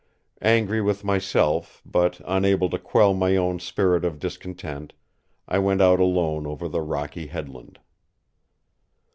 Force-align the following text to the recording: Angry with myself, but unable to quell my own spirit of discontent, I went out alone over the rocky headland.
Angry 0.41 0.81
with 0.81 1.03
myself, 1.03 1.83
but 1.85 2.19
unable 2.25 2.71
to 2.71 2.79
quell 2.79 3.13
my 3.13 3.35
own 3.35 3.59
spirit 3.59 4.03
of 4.03 4.17
discontent, 4.17 4.93
I 5.47 5.59
went 5.59 5.79
out 5.79 5.99
alone 5.99 6.47
over 6.47 6.67
the 6.67 6.81
rocky 6.81 7.27
headland. 7.27 7.77